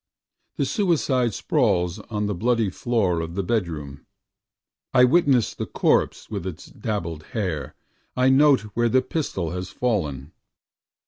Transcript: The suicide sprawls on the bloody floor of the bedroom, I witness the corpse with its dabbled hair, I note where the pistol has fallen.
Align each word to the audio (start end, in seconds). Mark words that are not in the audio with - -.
The 0.57 0.65
suicide 0.65 1.31
sprawls 1.35 1.99
on 2.09 2.25
the 2.25 2.33
bloody 2.33 2.71
floor 2.71 3.19
of 3.21 3.35
the 3.35 3.43
bedroom, 3.43 4.07
I 4.95 5.03
witness 5.03 5.53
the 5.53 5.67
corpse 5.67 6.27
with 6.27 6.47
its 6.47 6.65
dabbled 6.65 7.21
hair, 7.37 7.75
I 8.17 8.29
note 8.29 8.61
where 8.73 8.89
the 8.89 9.03
pistol 9.03 9.51
has 9.51 9.69
fallen. 9.69 10.31